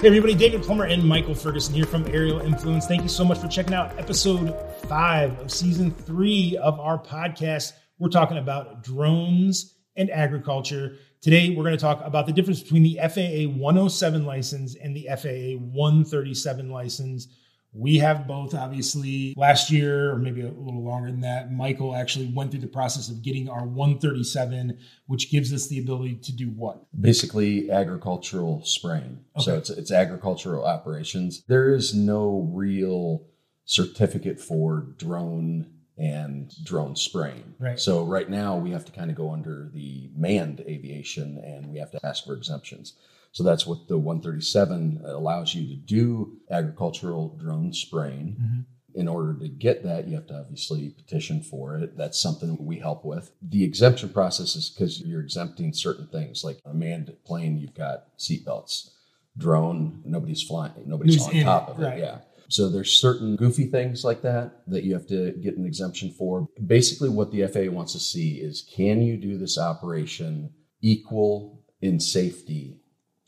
[0.00, 2.86] Hey, everybody, David Plummer and Michael Ferguson here from Aerial Influence.
[2.86, 4.56] Thank you so much for checking out episode
[4.88, 7.72] five of season three of our podcast.
[7.98, 10.96] We're talking about drones and agriculture.
[11.20, 15.06] Today, we're going to talk about the difference between the FAA 107 license and the
[15.10, 17.28] FAA 137 license.
[17.72, 19.34] We have both, obviously.
[19.36, 23.08] Last year, or maybe a little longer than that, Michael actually went through the process
[23.08, 26.84] of getting our 137, which gives us the ability to do what?
[27.00, 29.24] Basically, agricultural spraying.
[29.36, 29.44] Okay.
[29.44, 31.44] So it's, it's agricultural operations.
[31.46, 33.22] There is no real
[33.64, 35.66] certificate for drone
[35.96, 37.54] and drone spraying.
[37.58, 37.78] Right.
[37.78, 41.78] So right now we have to kind of go under the manned aviation and we
[41.78, 42.94] have to ask for exemptions.
[43.32, 48.36] So that's what the 137 allows you to do agricultural drone spraying.
[48.40, 48.60] Mm-hmm.
[48.92, 51.96] In order to get that, you have to obviously petition for it.
[51.96, 53.30] That's something we help with.
[53.40, 58.18] The exemption process is because you're exempting certain things, like a manned plane, you've got
[58.18, 58.90] seatbelts.
[59.38, 61.86] Drone, nobody's flying, nobody's on top it, of it.
[61.86, 61.98] Right.
[62.00, 62.18] Yeah.
[62.48, 66.48] So there's certain goofy things like that that you have to get an exemption for.
[66.66, 72.00] Basically, what the FAA wants to see is can you do this operation equal in
[72.00, 72.79] safety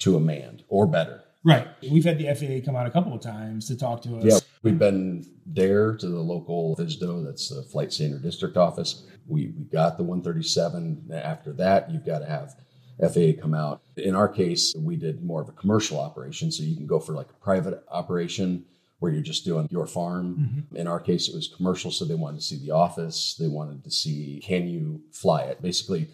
[0.03, 1.23] to a man or better.
[1.45, 1.67] Right.
[1.91, 4.25] We've had the FAA come out a couple of times to talk to us.
[4.25, 9.05] Yeah, we've been there to the local FSDO, that's the Flight Standard District Office.
[9.27, 11.11] We, we got the 137.
[11.13, 12.55] After that, you've got to have
[13.01, 13.83] FAA come out.
[13.97, 16.53] In our case, we did more of a commercial operation.
[16.53, 18.65] So you can go for like a private operation
[19.01, 20.37] where you're just doing your farm.
[20.37, 20.77] Mm-hmm.
[20.77, 21.91] In our case, it was commercial.
[21.91, 23.37] So they wanted to see the office.
[23.39, 25.61] They wanted to see, can you fly it?
[25.61, 26.09] Basically,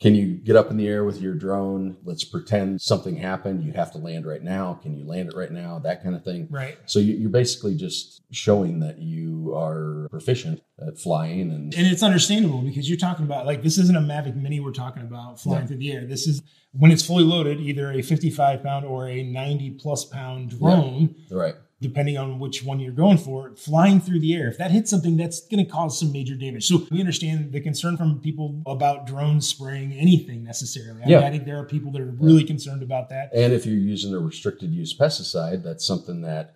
[0.00, 1.96] can you get up in the air with your drone?
[2.04, 3.62] Let's pretend something happened.
[3.62, 4.74] You have to land right now.
[4.82, 5.78] Can you land it right now?
[5.78, 6.48] That kind of thing.
[6.50, 6.76] Right.
[6.86, 12.60] So you're basically just showing that you are proficient at flying, and and it's understandable
[12.60, 15.66] because you're talking about like this isn't a Mavic Mini we're talking about flying yeah.
[15.68, 16.04] through the air.
[16.04, 16.42] This is
[16.72, 21.14] when it's fully loaded, either a 55 pound or a 90 plus pound drone.
[21.28, 21.38] Yeah.
[21.38, 21.54] Right
[21.84, 24.48] depending on which one you're going for, flying through the air.
[24.48, 26.66] If that hits something, that's going to cause some major damage.
[26.66, 31.02] So we understand the concern from people about drones spraying anything necessarily.
[31.04, 31.18] I, yeah.
[31.18, 32.46] Mean, I think there are people that are really yeah.
[32.46, 33.34] concerned about that.
[33.34, 36.54] And if you're using a restricted use pesticide, that's something that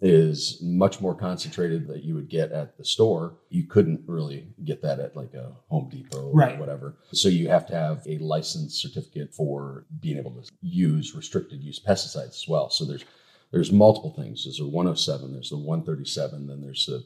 [0.00, 3.34] is much more concentrated that you would get at the store.
[3.50, 6.56] You couldn't really get that at like a Home Depot right.
[6.56, 6.96] or whatever.
[7.12, 11.78] So you have to have a license certificate for being able to use restricted use
[11.78, 12.70] pesticides as well.
[12.70, 13.04] So there's
[13.52, 14.44] there's multiple things.
[14.44, 17.04] There's a 107, there's the 137, then there's the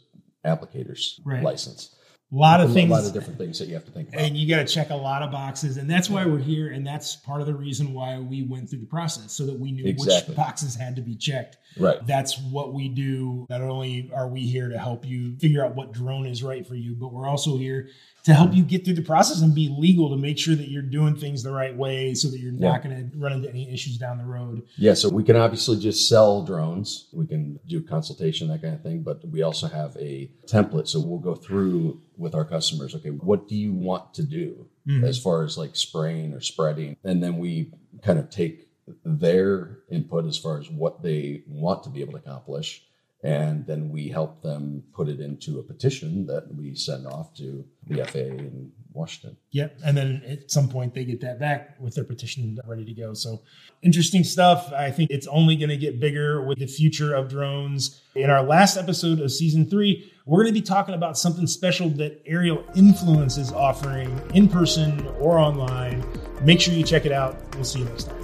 [0.49, 1.43] applicator's right.
[1.43, 1.96] license.
[2.33, 4.09] A lot of a, things, a lot of different things that you have to think
[4.09, 6.73] about, and you got to check a lot of boxes, and that's why we're here,
[6.73, 9.71] and that's part of the reason why we went through the process so that we
[9.71, 10.33] knew exactly.
[10.33, 11.57] which boxes had to be checked.
[11.79, 12.05] Right.
[12.05, 13.47] That's what we do.
[13.49, 16.75] Not only are we here to help you figure out what drone is right for
[16.75, 17.91] you, but we're also here
[18.25, 20.83] to help you get through the process and be legal to make sure that you're
[20.83, 22.73] doing things the right way so that you're yeah.
[22.73, 24.63] not going to run into any issues down the road.
[24.77, 27.07] Yeah, so we can obviously just sell drones.
[27.13, 30.89] We can do consultation, that kind of thing, but we also have a template.
[30.89, 35.05] So we'll go through with our customers, okay, what do you want to do mm-hmm.
[35.05, 36.97] as far as like spraying or spreading?
[37.05, 37.73] And then we
[38.03, 38.69] kind of take
[39.05, 42.87] their input as far as what they want to be able to accomplish
[43.27, 47.65] and then we help them put it into a petition that we send off to
[47.89, 49.37] the FAA in Washington.
[49.53, 52.93] Yep, and then at some point they get that back with their petition ready to
[52.93, 53.15] go.
[53.15, 53.43] So
[53.83, 54.73] interesting stuff.
[54.73, 58.03] I think it's only going to get bigger with the future of drones.
[58.15, 61.89] In our last episode of season three, we're going to be talking about something special
[61.91, 66.05] that Aerial Influence is offering in person or online.
[66.43, 67.37] Make sure you check it out.
[67.55, 68.16] We'll see you next time.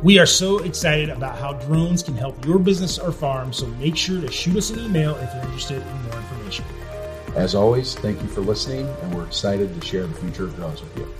[0.00, 3.96] We are so excited about how drones can help your business or farm, so make
[3.96, 6.64] sure to shoot us an email if you're interested in more information.
[7.34, 10.82] As always, thank you for listening, and we're excited to share the future of drones
[10.82, 11.14] with you.